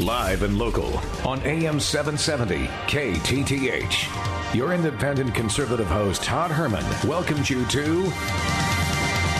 [0.00, 4.54] Live and local on AM 770 KTTH.
[4.54, 8.04] Your independent conservative host, Todd Herman, welcomes you to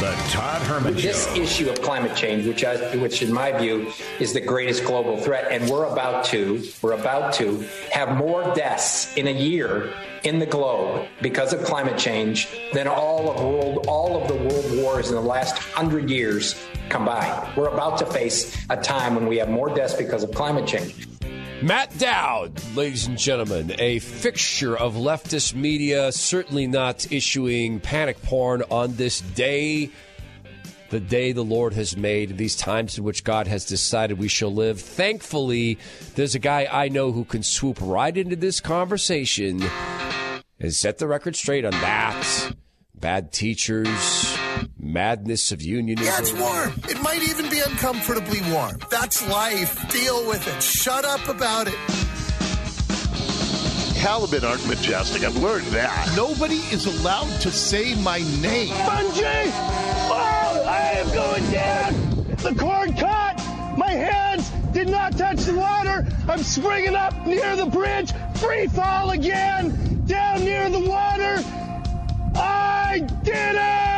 [0.00, 1.42] The Todd Herman this Show.
[1.42, 3.90] issue of climate change, which, I, which in my view
[4.20, 9.16] is the greatest global threat, and we're about to, we're about to have more deaths
[9.16, 9.92] in a year
[10.22, 14.76] in the globe because of climate change than all of world, all of the world
[14.76, 16.54] wars in the last hundred years
[16.90, 17.56] combined.
[17.56, 21.08] We're about to face a time when we have more deaths because of climate change.
[21.60, 28.62] Matt Dowd, ladies and gentlemen, a fixture of leftist media, certainly not issuing panic porn
[28.70, 29.90] on this day,
[30.90, 34.54] the day the Lord has made, these times in which God has decided we shall
[34.54, 34.80] live.
[34.80, 35.78] Thankfully,
[36.14, 39.60] there's a guy I know who can swoop right into this conversation
[40.60, 42.52] and set the record straight on that.
[42.94, 44.36] Bad teachers,
[44.78, 46.04] madness of unionism.
[46.04, 46.72] Yeah, it's warm.
[46.88, 48.78] It might even be uncomfortably warm.
[48.90, 49.88] That's life.
[49.90, 50.62] Deal with it.
[50.62, 51.74] Shut up about it.
[53.96, 55.24] Halibut aren't majestic.
[55.24, 56.12] I've learned that.
[56.16, 58.68] Nobody is allowed to say my name.
[58.68, 59.50] Bungee!
[60.10, 61.94] Oh, I am going down!
[62.36, 63.36] The cord caught!
[63.76, 66.06] My hands did not touch the water!
[66.28, 68.12] I'm springing up near the bridge!
[68.36, 70.04] Free fall again!
[70.06, 71.42] Down near the water!
[72.36, 73.97] I did it!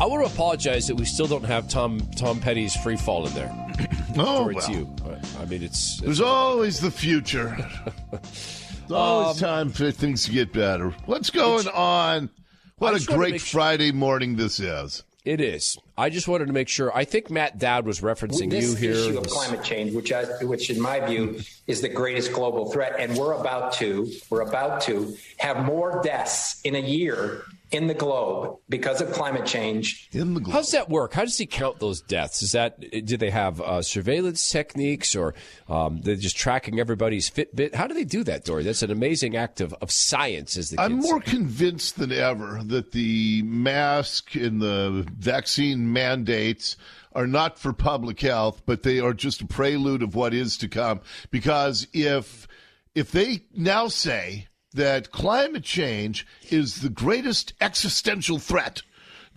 [0.00, 3.34] I want to apologize that we still don't have Tom Tom Petty's free fall in
[3.34, 3.54] there.
[4.20, 4.78] Oh, Or it's well.
[4.78, 4.96] you.
[5.38, 7.56] I mean, it's, There's always the future.
[8.10, 10.90] There's always um, time for things to get better.
[11.06, 12.28] What's going on?
[12.78, 15.04] What a great make sure- Friday morning this is.
[15.24, 15.78] it is.
[15.96, 16.90] I just wanted to make sure.
[16.96, 18.92] I think Matt Dowd was referencing this you here.
[18.92, 22.96] issue of climate change, which, I, which in my view is the greatest global threat,
[22.98, 27.94] and we're about to, we're about to have more deaths in a year in the
[27.94, 31.12] globe because of climate change In the How's that work?
[31.12, 32.42] How does he count those deaths?
[32.42, 35.34] Is that do they have uh, surveillance techniques, or
[35.68, 37.74] um, they're just tracking everybody's Fitbit?
[37.74, 38.62] How do they do that, Dori?
[38.62, 41.30] That's an amazing act of, of science, as the I'm more say.
[41.30, 46.76] convinced than ever that the mask and the vaccine mandates
[47.12, 50.68] are not for public health, but they are just a prelude of what is to
[50.68, 51.00] come.
[51.30, 52.48] Because if
[52.94, 58.82] if they now say that climate change is the greatest existential threat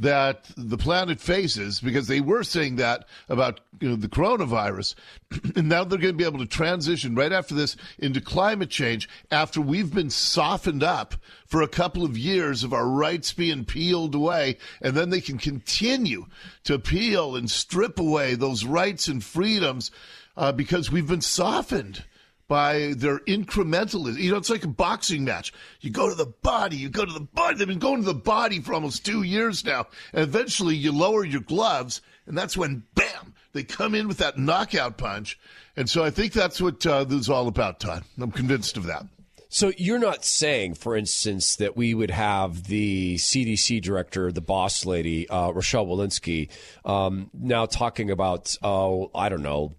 [0.02, 4.96] that the planet faces because they were saying that about you know, the coronavirus.
[5.56, 9.08] and now they're going to be able to transition right after this into climate change
[9.30, 11.14] after we've been softened up
[11.46, 14.58] for a couple of years of our rights being peeled away.
[14.81, 16.25] And then they can continue
[16.64, 19.91] to peel and strip away those rights and freedoms
[20.36, 22.03] uh, because we've been softened
[22.52, 24.18] by their incrementalism.
[24.18, 25.54] You know, it's like a boxing match.
[25.80, 27.56] You go to the body, you go to the body.
[27.56, 29.88] They've been going to the body for almost two years now.
[30.12, 34.38] And eventually you lower your gloves, and that's when, bam, they come in with that
[34.38, 35.40] knockout punch.
[35.78, 38.04] And so I think that's what uh, this is all about, Todd.
[38.20, 39.06] I'm convinced of that.
[39.54, 44.86] So you're not saying, for instance, that we would have the CDC director, the boss
[44.86, 46.48] lady, uh, Rochelle Walensky,
[46.86, 49.76] um, now talking about, oh, I don't know,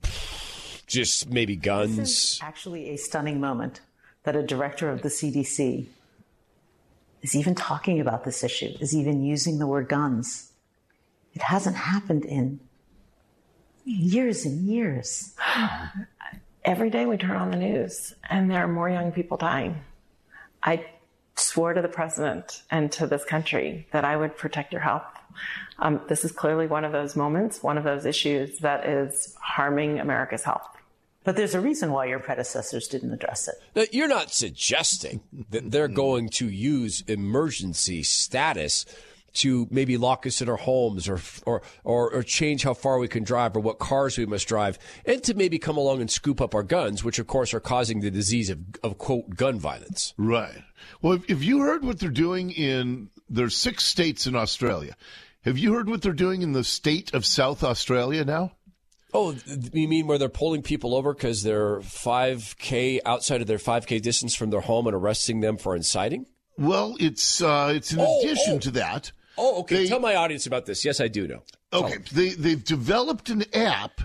[0.93, 1.99] just maybe This guns.
[1.99, 3.81] is actually a stunning moment
[4.25, 5.87] that a director of the CDC
[7.23, 10.53] is even talking about this issue, is even using the word guns.
[11.35, 12.61] It hasn't happened in
[13.85, 15.35] years and years.
[16.65, 19.77] Every day we turn on the news and there are more young people dying.
[20.63, 20.87] I
[21.35, 25.03] swore to the president and to this country that I would protect your health.
[25.79, 29.99] Um, this is clearly one of those moments, one of those issues that is harming
[29.99, 30.69] America's health.
[31.25, 33.55] But there's a reason why your predecessors didn't address it.
[33.75, 35.95] Now, you're not suggesting that they're hmm.
[35.95, 38.85] going to use emergency status
[39.35, 43.09] to maybe lock us in our homes or, or, or, or change how far we
[43.09, 46.41] can drive or what cars we must drive, and to maybe come along and scoop
[46.41, 50.13] up our guns, which of course are causing the disease of, of quote, gun violence.
[50.19, 50.63] Right.
[51.01, 54.97] Well, if, if you heard what they're doing in, there's six states in Australia.
[55.45, 58.53] Have you heard what they're doing in the state of South Australia now?
[59.15, 59.35] Oh,
[59.73, 64.35] you mean where they're pulling people over because they're 5K outside of their 5K distance
[64.35, 66.27] from their home and arresting them for inciting?
[66.59, 68.59] Well, it's uh, it's in Oh, addition oh.
[68.61, 69.13] to that.
[69.39, 69.77] Oh, okay.
[69.85, 70.85] They- Tell my audience about this.
[70.85, 71.43] Yes, I do know.
[71.73, 74.01] Okay, they they've developed an app,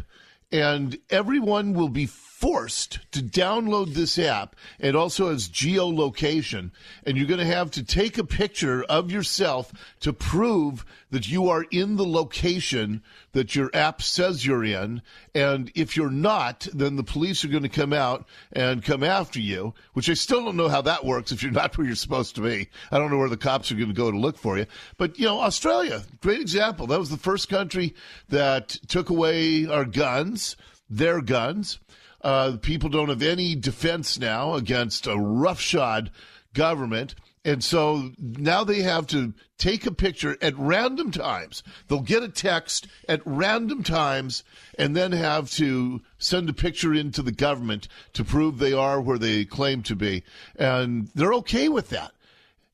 [0.51, 2.05] and everyone will be
[2.37, 4.55] forced to download this app.
[4.77, 6.69] It also has geolocation,
[7.03, 11.49] and you're going to have to take a picture of yourself to prove that you
[11.49, 13.01] are in the location
[13.31, 15.01] that your app says you're in.
[15.33, 19.39] And if you're not, then the police are going to come out and come after
[19.39, 19.73] you.
[19.93, 21.31] Which I still don't know how that works.
[21.31, 23.75] If you're not where you're supposed to be, I don't know where the cops are
[23.75, 24.67] going to go to look for you.
[24.99, 26.85] But you know, Australia, great example.
[26.85, 27.95] That was the first country
[28.29, 30.55] that took away our guns
[30.89, 31.79] their guns.
[32.21, 36.11] Uh, people don't have any defense now against a roughshod
[36.53, 37.15] government.
[37.45, 41.63] And so now they have to take a picture at random times.
[41.87, 44.43] They'll get a text at random times
[44.77, 49.17] and then have to send a picture into the government to prove they are where
[49.17, 50.23] they claim to be.
[50.57, 52.11] And they're okay with that.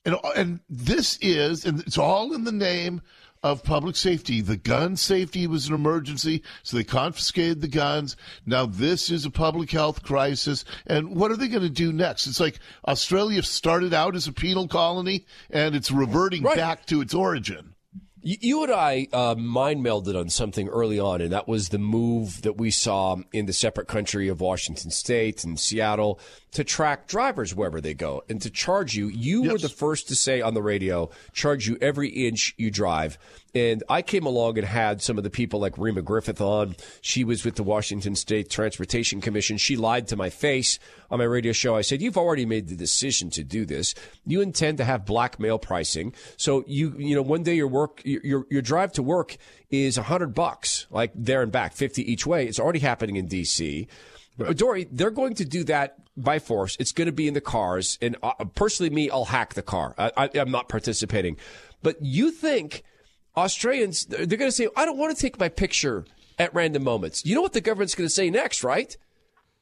[0.06, 3.02] And, and this is, and it's all in the name
[3.44, 4.42] of public safety.
[4.42, 8.16] The gun safety was an emergency, so they confiscated the guns.
[8.46, 10.64] Now this is a public health crisis.
[10.88, 12.28] And what are they going to do next?
[12.28, 16.56] It's like Australia started out as a penal colony and it's reverting right.
[16.56, 17.73] back to its origin.
[18.26, 22.42] You and I uh, mind melded on something early on, and that was the move
[22.44, 26.22] that we saw in the separate country of Washington State and Seattle
[26.54, 29.08] to track drivers wherever they go and to charge you.
[29.08, 29.52] You yes.
[29.52, 33.18] were the first to say on the radio, charge you every inch you drive.
[33.56, 36.76] And I came along and had some of the people like Reema Griffith on.
[37.02, 39.58] She was with the Washington State Transportation Commission.
[39.58, 40.80] She lied to my face
[41.12, 41.76] on my radio show.
[41.76, 43.94] I said, You've already made the decision to do this.
[44.26, 46.14] You intend to have blackmail pricing.
[46.36, 49.38] So you, you know, one day your work, your, your drive to work
[49.70, 52.46] is a hundred bucks, like there and back, 50 each way.
[52.46, 53.88] It's already happening in DC.
[54.38, 54.58] Right.
[54.58, 56.76] Dori, they're going to do that by force.
[56.80, 57.98] It's going to be in the cars.
[58.02, 59.94] And uh, personally, me, I'll hack the car.
[59.98, 61.38] I, I, I'm not participating.
[61.82, 62.84] But you think
[63.38, 66.06] Australians, they're going to say, I don't want to take my picture
[66.40, 67.26] at random moments.
[67.26, 68.96] You know what the government's going to say next, right?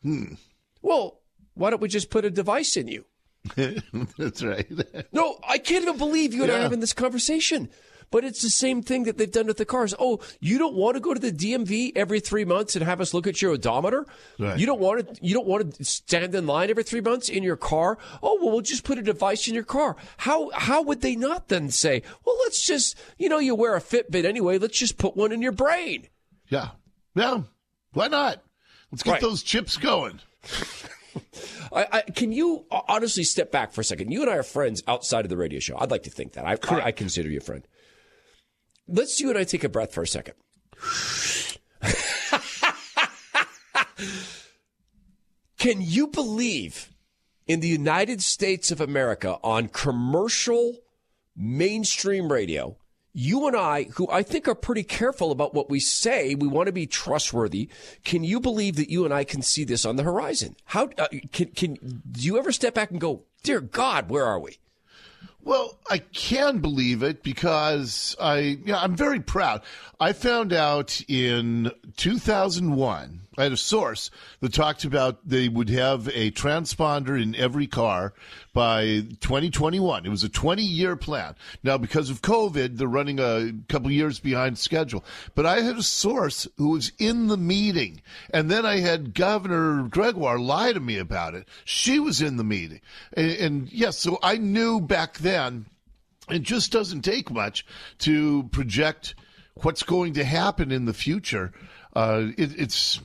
[0.03, 0.33] Hmm.
[0.81, 1.19] Well,
[1.53, 3.05] why don't we just put a device in you?
[4.17, 4.67] That's right.
[5.11, 6.57] no, I can't even believe you and yeah.
[6.57, 7.69] I are having this conversation.
[8.11, 9.95] But it's the same thing that they've done with the cars.
[9.97, 13.13] Oh, you don't want to go to the DMV every three months and have us
[13.13, 14.05] look at your odometer?
[14.37, 14.59] Right.
[14.59, 15.25] You don't want to.
[15.25, 17.97] You don't want to stand in line every three months in your car.
[18.21, 19.95] Oh, well, we'll just put a device in your car.
[20.17, 23.81] How how would they not then say, well, let's just you know you wear a
[23.81, 24.57] Fitbit anyway.
[24.57, 26.07] Let's just put one in your brain.
[26.49, 26.69] Yeah,
[27.15, 27.43] yeah.
[27.93, 28.43] Why not?
[28.91, 29.21] Let's get right.
[29.21, 30.19] those chips going.
[31.73, 34.11] I, I, can you honestly step back for a second?
[34.11, 35.77] You and I are friends outside of the radio show.
[35.77, 36.45] I'd like to think that.
[36.45, 37.65] I, I consider you a friend
[38.91, 40.35] let's you and I take a breath for a second.
[45.57, 46.89] Can you believe
[47.45, 50.79] in the United States of America on commercial
[51.35, 52.77] mainstream radio?
[53.13, 56.67] You and I, who I think are pretty careful about what we say, we want
[56.67, 57.69] to be trustworthy.
[58.03, 60.55] Can you believe that you and I can see this on the horizon?
[60.65, 61.75] How uh, can can
[62.09, 64.57] do you ever step back and go, "Dear God, where are we?"
[65.43, 69.61] Well, I can believe it because I, yeah, I'm very proud.
[69.99, 74.11] I found out in 2001 I had a source
[74.41, 78.13] that talked about they would have a transponder in every car
[78.51, 80.05] by 2021.
[80.05, 81.35] It was a 20 year plan.
[81.63, 85.05] Now, because of COVID, they're running a couple years behind schedule.
[85.33, 88.01] But I had a source who was in the meeting.
[88.31, 91.47] And then I had Governor Gregoire lie to me about it.
[91.63, 92.81] She was in the meeting.
[93.13, 95.67] And, and yes, so I knew back then
[96.29, 97.65] it just doesn't take much
[97.99, 99.15] to project
[99.55, 101.53] what's going to happen in the future.
[101.93, 102.99] Uh, it, it's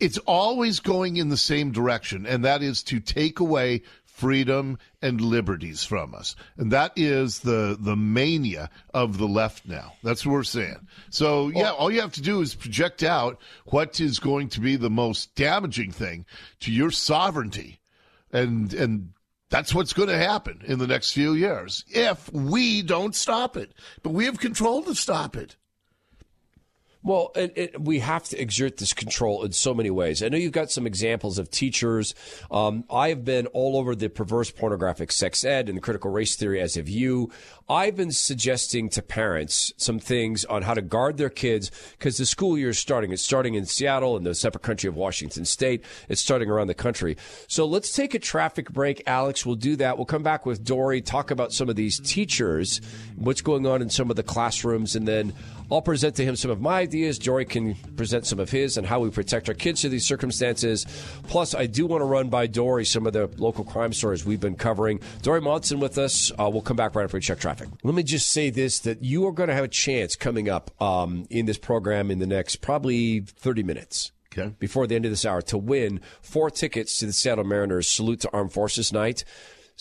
[0.00, 3.82] it's always going in the same direction, and that is to take away
[4.12, 6.36] freedom and liberties from us.
[6.56, 9.94] And that is the the mania of the left now.
[10.02, 10.86] That's what we're saying.
[11.10, 14.76] So yeah, all you have to do is project out what is going to be
[14.76, 16.26] the most damaging thing
[16.60, 17.80] to your sovereignty.
[18.32, 19.12] And and
[19.50, 23.72] that's what's going to happen in the next few years if we don't stop it.
[24.02, 25.56] But we have control to stop it.
[27.04, 30.22] Well, it, it, we have to exert this control in so many ways.
[30.22, 32.14] I know you've got some examples of teachers.
[32.48, 36.36] Um, I have been all over the perverse pornographic sex ed and the critical race
[36.36, 37.32] theory, as have you.
[37.68, 42.26] I've been suggesting to parents some things on how to guard their kids because the
[42.26, 43.12] school year is starting.
[43.12, 45.84] It's starting in Seattle and the separate country of Washington State.
[46.08, 47.16] It's starting around the country.
[47.48, 49.02] So let's take a traffic break.
[49.06, 49.96] Alex, we'll do that.
[49.96, 52.80] We'll come back with Dori, talk about some of these teachers,
[53.16, 55.32] what's going on in some of the classrooms, and then
[55.72, 57.18] I'll present to him some of my ideas.
[57.18, 60.84] Dori can present some of his and how we protect our kids through these circumstances.
[61.28, 64.40] Plus, I do want to run by Dori some of the local crime stories we've
[64.40, 65.00] been covering.
[65.22, 66.30] Dori Monson with us.
[66.38, 67.68] Uh, we'll come back right after we check traffic.
[67.82, 70.70] Let me just say this that you are going to have a chance coming up
[70.82, 74.12] um, in this program in the next probably 30 minutes.
[74.30, 74.54] Okay.
[74.58, 78.20] Before the end of this hour, to win four tickets to the Seattle Mariners Salute
[78.20, 79.24] to Armed Forces Night.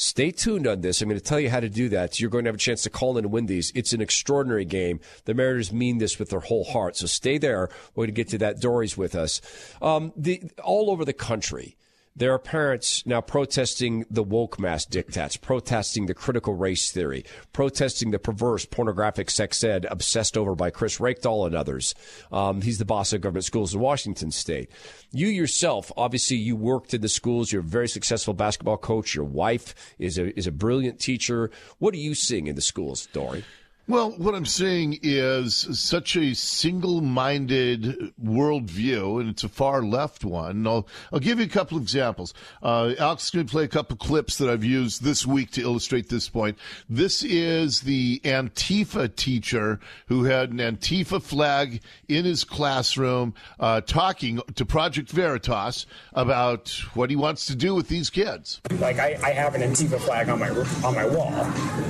[0.02, 1.00] Stay tuned on this.
[1.00, 2.20] I'm going to tell you how to do that.
[2.20, 3.72] You're going to have a chance to call in and win these.
[3.76, 5.00] It's an extraordinary game.
[5.26, 6.98] The Mariners mean this with their whole heart.
[6.98, 7.70] So stay there.
[7.94, 8.60] We're going to get to that.
[8.60, 9.42] Dori's with us.
[9.80, 11.78] Um, the, all over the country,
[12.14, 18.12] There are parents now protesting the woke mass diktats, protesting the critical race theory, protesting
[18.12, 21.96] the perverse pornographic sex ed obsessed over by Chris Reykdal and others.
[22.30, 24.70] Um, he's the boss of government schools in Washington state.
[25.14, 27.50] You yourself, obviously, you worked in the schools.
[27.52, 29.16] You're a very successful basketball coach.
[29.16, 31.50] Your wife is a, is a brilliant teacher.
[31.80, 33.46] What are you seeing in the schools, Dori?
[33.88, 40.24] Well, what I'm saying is such a single minded worldview, and it's a far left
[40.24, 40.66] one.
[40.68, 42.34] I'll, I'll give you a couple of examples.
[42.62, 46.10] Uh, Alex going to play a couple clips that I've used this week to illustrate
[46.10, 46.58] this point.
[46.90, 54.42] This is the Antifa teacher who had an Antifa flag in his classroom uh, talking
[54.56, 58.62] to Project Veritas about what he wants to do with these kids.
[58.80, 60.50] Like, I, I have an Antifa flag on my,
[60.86, 61.34] on my wall,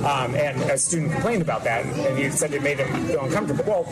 [0.06, 3.64] um, and a student complained about that and you said it made him feel uncomfortable.
[3.64, 3.82] Well,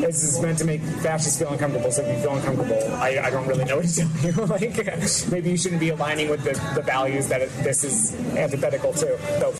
[0.00, 3.30] this is meant to make fascists feel uncomfortable, so if you feel uncomfortable, I, I
[3.30, 4.32] don't really know what to tell you.
[4.46, 8.92] like, maybe you shouldn't be aligning with the, the values that it, this is antithetical
[8.92, 9.18] to.
[9.40, 9.54] So.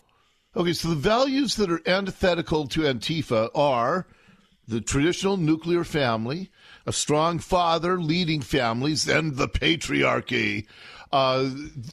[0.55, 4.05] Okay, so the values that are antithetical to Antifa are
[4.67, 6.51] the traditional nuclear family,
[6.85, 10.65] a strong father leading families, and the patriarchy.
[11.13, 11.51] Uh,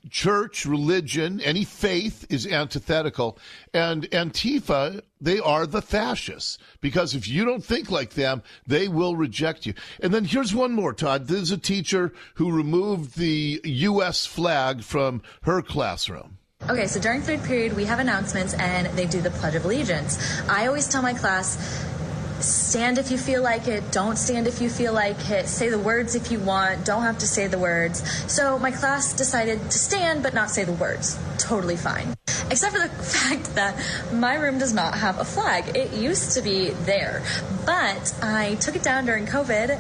[0.09, 3.39] church, religion, any faith is antithetical.
[3.75, 9.17] And Antifa, they are the fascists because if you don't think like them, they will
[9.17, 9.75] reject you.
[10.03, 11.27] And then here's one more, Todd.
[11.27, 14.25] There's a teacher who removed the U.S.
[14.25, 16.39] flag from her classroom.
[16.71, 20.41] Okay, so during third period, we have announcements and they do the Pledge of Allegiance.
[20.49, 21.59] I always tell my class,
[22.43, 25.79] stand if you feel like it, don't stand if you feel like it, say the
[25.79, 28.03] words if you want, don't have to say the words.
[28.33, 31.19] So my class decided to stand but not say the words.
[31.39, 32.15] Totally fine.
[32.51, 33.75] Except for the fact that
[34.13, 35.77] my room does not have a flag.
[35.77, 37.23] It used to be there,
[37.67, 39.79] but I took it down during COVID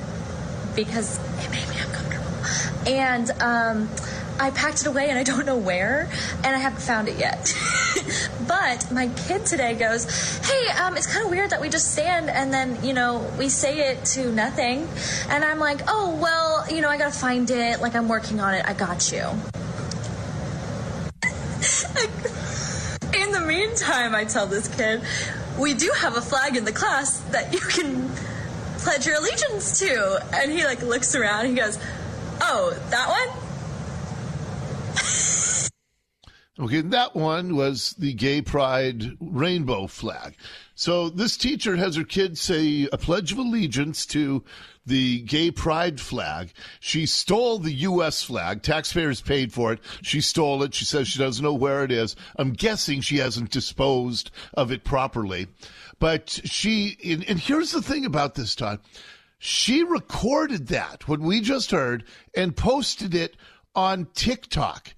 [0.76, 2.26] because it made me uncomfortable.
[2.86, 3.88] And, um,
[4.40, 6.08] I packed it away and I don't know where,
[6.42, 7.54] and I haven't found it yet.
[8.48, 12.30] but my kid today goes, Hey, um, it's kind of weird that we just stand
[12.30, 14.88] and then, you know, we say it to nothing.
[15.28, 17.82] And I'm like, Oh, well, you know, I gotta find it.
[17.82, 18.64] Like, I'm working on it.
[18.66, 19.18] I got you.
[23.12, 25.02] in the meantime, I tell this kid,
[25.58, 28.08] we do have a flag in the class that you can
[28.78, 30.26] pledge your allegiance to.
[30.32, 31.78] And he like looks around and he goes,
[32.40, 33.49] Oh, that one?
[36.60, 40.36] Okay, that one was the gay pride rainbow flag.
[40.74, 44.44] So this teacher has her kids say a pledge of allegiance to
[44.84, 46.52] the gay pride flag.
[46.78, 48.22] She stole the U.S.
[48.22, 48.62] flag.
[48.62, 49.80] Taxpayers paid for it.
[50.02, 50.74] She stole it.
[50.74, 52.14] She says she doesn't know where it is.
[52.36, 55.46] I'm guessing she hasn't disposed of it properly.
[55.98, 58.80] But she, and, and here's the thing about this, Todd.
[59.38, 62.04] She recorded that, what we just heard,
[62.36, 63.38] and posted it
[63.74, 64.92] on TikTok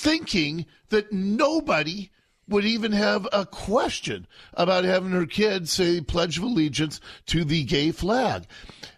[0.00, 2.10] thinking that nobody
[2.48, 7.62] would even have a question about having her kids say Pledge of Allegiance to the
[7.64, 8.44] gay flag.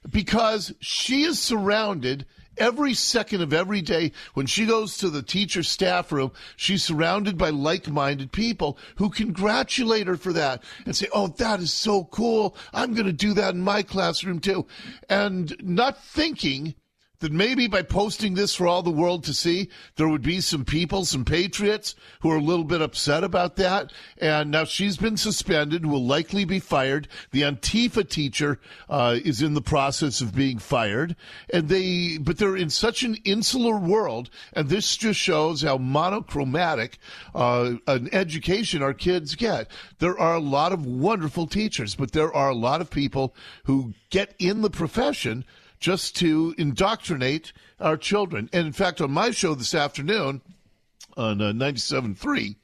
[0.08, 2.24] Because she is surrounded
[2.56, 4.12] every second of every day.
[4.34, 10.06] When she goes to the teacher staff room she's surrounded by like-minded people who congratulate
[10.06, 12.56] her for that and say oh that is so cool.
[12.72, 14.66] I'm going to do that in my classroom too.
[15.08, 16.74] And not thinking
[17.22, 20.64] that maybe by posting this for all the world to see, there would be some
[20.64, 23.92] people, some patriots who are a little bit upset about that.
[24.18, 27.06] And now she's been suspended, will likely be fired.
[27.30, 28.58] The Antifa teacher
[28.90, 31.14] uh, is in the process of being fired,
[31.52, 36.98] and they, but they're in such an insular world, and this just shows how monochromatic
[37.36, 39.70] uh, an education our kids get.
[40.00, 43.94] There are a lot of wonderful teachers, but there are a lot of people who
[44.10, 45.44] get in the profession
[45.82, 48.48] just to indoctrinate our children.
[48.52, 50.40] And in fact, on my show this afternoon,
[51.16, 52.56] on uh, 97.3,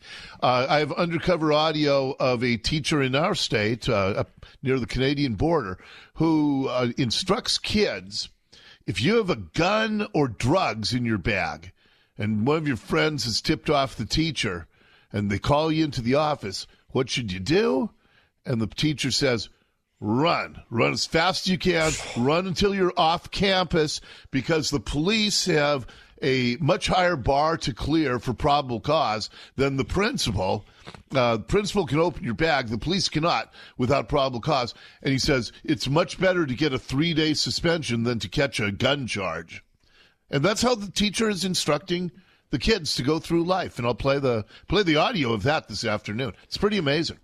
[0.43, 4.25] uh, I have undercover audio of a teacher in our state uh,
[4.63, 5.79] near the Canadian border
[6.15, 8.31] who uh, instructs kids
[8.89, 11.73] if you have a gun or drugs in your bag
[12.17, 14.67] and one of your friends has tipped off the teacher
[15.13, 17.91] and they call you into the office, what should you do?
[18.47, 19.51] And the teacher says,
[20.01, 20.61] run.
[20.71, 21.93] Run as fast as you can.
[22.17, 24.01] Run until you're off campus
[24.31, 25.87] because the police have
[26.23, 30.65] a much higher bar to clear for probable cause than the principal.
[31.15, 32.69] Uh, the principal can open your bag.
[32.69, 34.75] The police cannot without probable cause.
[35.03, 38.61] And he says it's much better to get a three day suspension than to catch
[38.61, 39.63] a gun charge.
[40.31, 42.11] And that's how the teacher is instructing
[42.51, 43.79] the kids to go through life.
[43.79, 46.33] And I'll play the play the audio of that this afternoon.
[46.45, 47.19] It's pretty amazing.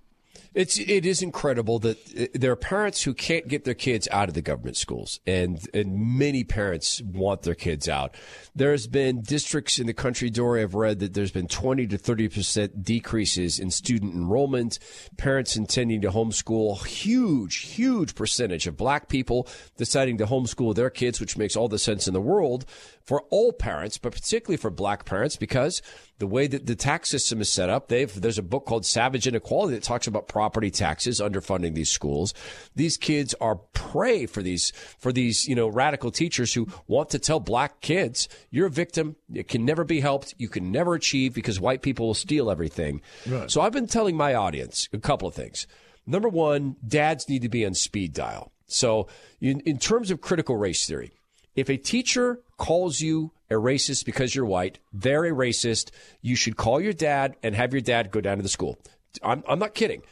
[0.55, 4.29] It's it is incredible that uh, there are parents who can't get their kids out
[4.29, 8.15] of the government schools, and and many parents want their kids out.
[8.55, 12.29] There's been districts in the country, Dori, I've read that there's been 20 to 30
[12.29, 14.79] percent decreases in student enrollment.
[15.17, 21.21] Parents intending to homeschool, huge, huge percentage of black people deciding to homeschool their kids,
[21.21, 22.65] which makes all the sense in the world
[23.03, 25.83] for all parents, but particularly for black parents, because
[26.19, 29.27] the way that the tax system is set up, they've, there's a book called Savage
[29.27, 32.33] Inequality that talks about property taxes underfunding these schools.
[32.77, 37.19] These kids are prey for these, for these, you know, radical teachers who want to
[37.19, 39.17] tell black kids, you're a victim.
[39.33, 40.35] It can never be helped.
[40.39, 43.03] You can never achieve because white people will steal everything.
[43.27, 43.51] Right.
[43.51, 45.67] So I've been telling my audience a couple of things.
[46.07, 48.53] Number one, dads need to be on speed dial.
[48.67, 49.09] So
[49.41, 51.13] in, in terms of critical race theory,
[51.57, 55.91] if a teacher calls you a racist because you're white, they're a racist.
[56.21, 58.79] You should call your dad and have your dad go down to the school.
[59.23, 60.03] I'm, I'm not kidding.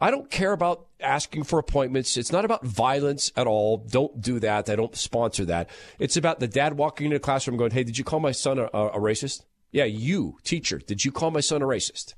[0.00, 2.16] I don't care about asking for appointments.
[2.16, 3.78] It's not about violence at all.
[3.78, 4.70] Don't do that.
[4.70, 5.68] I don't sponsor that.
[5.98, 8.58] It's about the dad walking into the classroom going, Hey, did you call my son
[8.58, 9.44] a, a, racist?
[9.72, 12.14] Yeah, you, teacher, did you call my son a racist?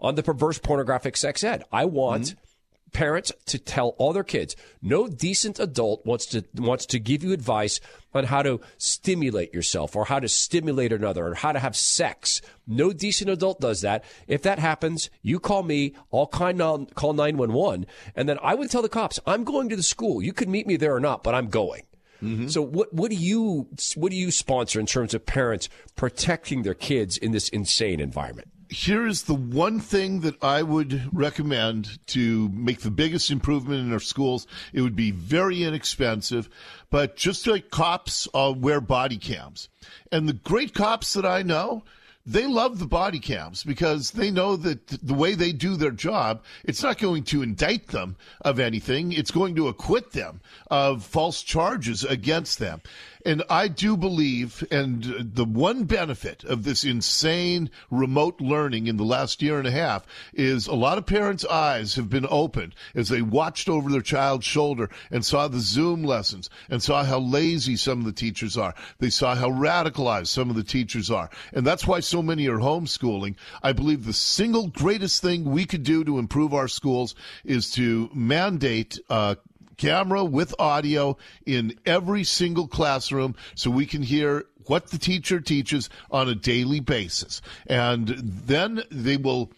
[0.00, 2.47] On the perverse pornographic sex ed, I want mm-hmm
[2.92, 4.56] parents to tell all their kids.
[4.82, 7.80] No decent adult wants to wants to give you advice
[8.14, 12.40] on how to stimulate yourself or how to stimulate another or how to have sex.
[12.66, 14.04] No decent adult does that.
[14.26, 18.88] If that happens you call me i'll call 911 and then i would tell the
[18.88, 20.22] cops i'm going to the school.
[20.22, 21.82] You can meet me there or not but i'm going.
[22.22, 22.48] Mm-hmm.
[22.48, 26.74] So what what do you what do you sponsor in terms of parents protecting their
[26.74, 28.48] kids in this insane environment?
[28.70, 33.92] Here is the one thing that I would recommend to make the biggest improvement in
[33.92, 34.46] our schools.
[34.72, 36.48] It would be very inexpensive,
[36.90, 39.68] but just like cops uh, wear body cams.
[40.12, 41.82] And the great cops that I know,
[42.28, 46.42] they love the body cams because they know that the way they do their job,
[46.64, 49.12] it's not going to indict them of anything.
[49.12, 52.82] It's going to acquit them of false charges against them.
[53.24, 55.02] And I do believe, and
[55.34, 60.06] the one benefit of this insane remote learning in the last year and a half
[60.32, 64.46] is a lot of parents' eyes have been opened as they watched over their child's
[64.46, 68.74] shoulder and saw the Zoom lessons and saw how lazy some of the teachers are.
[68.98, 71.28] They saw how radicalized some of the teachers are.
[71.52, 73.36] And that's why so many are homeschooling.
[73.62, 77.14] I believe the single greatest thing we could do to improve our schools
[77.44, 79.36] is to mandate uh,
[79.76, 81.16] camera with audio
[81.46, 86.80] in every single classroom so we can hear what the teacher teaches on a daily
[86.80, 87.40] basis.
[87.66, 89.50] And then they will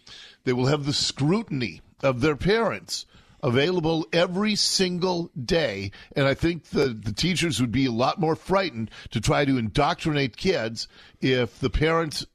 [0.45, 3.07] they will have the scrutiny of their parents
[3.43, 5.91] available every single day.
[6.15, 9.59] And I think the, the teachers would be a lot more frightened to try to
[9.59, 10.89] indoctrinate kids
[11.21, 12.27] if the parents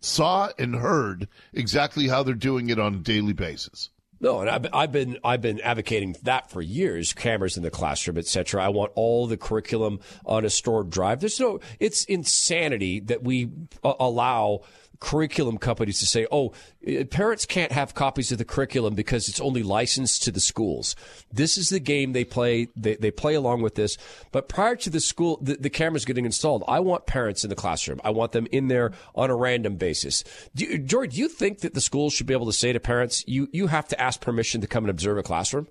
[0.00, 3.90] saw and heard exactly how they're doing it on a daily basis.
[4.20, 7.12] No, and I've, I've been I've been advocating that for years.
[7.12, 8.64] Cameras in the classroom, etc.
[8.64, 11.20] I want all the curriculum on a stored drive.
[11.20, 11.60] There's no.
[11.78, 13.50] It's insanity that we
[13.84, 14.62] uh, allow
[15.00, 16.52] curriculum companies to say, oh,
[16.86, 20.96] uh, parents can't have copies of the curriculum because it's only licensed to the schools.
[21.32, 22.68] This is the game they play.
[22.76, 23.96] They, they play along with this.
[24.32, 27.56] But prior to the school, the, the cameras getting installed, I want parents in the
[27.56, 28.00] classroom.
[28.04, 30.24] I want them in there on a random basis.
[30.54, 33.24] Do George, do you think that the schools should be able to say to parents,
[33.26, 35.68] you, you have to ask permission to come and observe a classroom?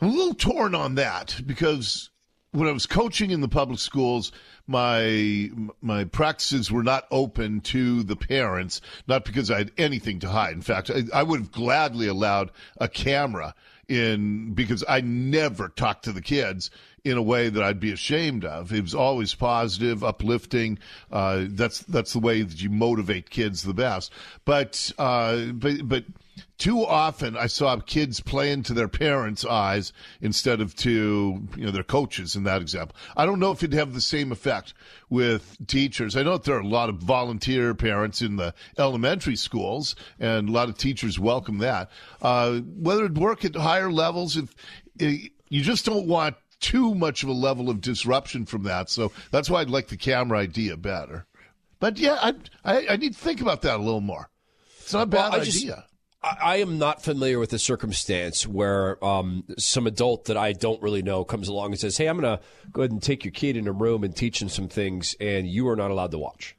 [0.00, 2.10] I'm a little torn on that because
[2.52, 4.30] when I was coaching in the public schools,
[4.66, 10.28] my my practices were not open to the parents, not because I had anything to
[10.28, 10.52] hide.
[10.52, 13.54] In fact, I, I would have gladly allowed a camera
[13.88, 16.70] in because I never talked to the kids
[17.04, 18.72] in a way that I'd be ashamed of.
[18.72, 20.78] It was always positive, uplifting.
[21.10, 24.12] Uh, that's that's the way that you motivate kids the best.
[24.44, 26.04] But uh, but but
[26.58, 31.72] too often I saw kids playing to their parents' eyes instead of to you know
[31.72, 32.94] their coaches in that example.
[33.16, 34.72] I don't know if it'd have the same effect
[35.10, 36.16] with teachers.
[36.16, 40.52] I know there are a lot of volunteer parents in the elementary schools, and a
[40.52, 41.90] lot of teachers welcome that.
[42.20, 44.54] Uh, whether it work at higher levels, if,
[45.00, 48.88] if you just don't want too much of a level of disruption from that.
[48.88, 51.26] So that's why I'd like the camera idea better.
[51.78, 54.30] But yeah, I I, I need to think about that a little more.
[54.80, 55.50] It's not a bad well, idea.
[55.50, 55.76] Just,
[56.22, 61.02] I am not familiar with the circumstance where um, some adult that I don't really
[61.02, 63.56] know comes along and says, "Hey, I'm going to go ahead and take your kid
[63.56, 66.56] in a room and teach him some things, and you are not allowed to watch."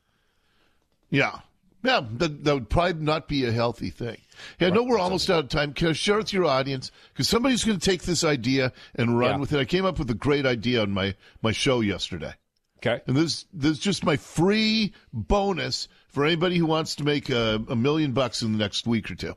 [1.09, 1.39] Yeah,
[1.83, 4.17] yeah, that, that would probably not be a healthy thing.
[4.57, 5.73] Hey, I know we're almost out of time.
[5.73, 9.31] Can I share with your audience because somebody's going to take this idea and run
[9.31, 9.37] yeah.
[9.37, 9.59] with it?
[9.59, 12.33] I came up with a great idea on my my show yesterday.
[12.77, 17.29] Okay, and this this is just my free bonus for anybody who wants to make
[17.29, 19.35] a, a million bucks in the next week or two.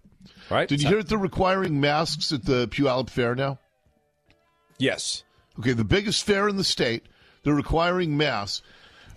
[0.50, 0.68] Right?
[0.68, 3.59] Did you hear that they're requiring masks at the Puyallup Fair now?
[4.78, 5.24] Yes.
[5.59, 7.06] Okay, the biggest fair in the state,
[7.42, 8.62] they're requiring masks.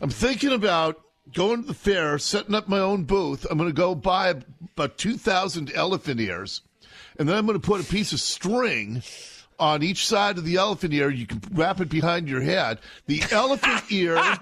[0.02, 1.02] I'm thinking about
[1.34, 3.46] going to the fair, setting up my own booth.
[3.50, 4.36] I'm going to go buy
[4.76, 6.62] about 2,000 elephant ears,
[7.18, 9.02] and then I'm going to put a piece of string
[9.60, 11.10] on each side of the elephant ear.
[11.10, 12.80] You can wrap it behind your head.
[13.08, 14.38] The elephant ear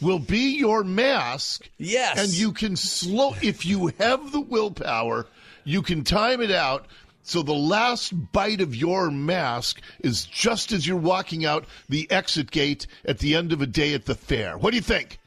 [0.00, 1.68] will be your mask.
[1.78, 2.18] Yes.
[2.18, 5.26] And you can slow, if you have the willpower,
[5.64, 6.86] you can time it out.
[7.26, 12.50] So the last bite of your mask is just as you're walking out the exit
[12.50, 14.58] gate at the end of a day at the fair.
[14.58, 15.18] What do you think?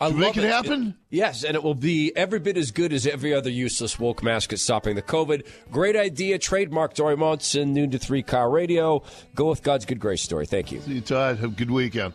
[0.00, 0.88] I make it, it happen?
[0.88, 4.22] It, yes, and it will be every bit as good as every other useless woke
[4.22, 5.46] mask at stopping the COVID.
[5.70, 6.38] Great idea.
[6.38, 9.02] Trademark Dori Monson, noon to three car radio.
[9.34, 10.46] Go with God's good grace Dori.
[10.46, 10.80] Thank you.
[10.80, 11.38] See you, Todd.
[11.38, 12.14] Have a good weekend.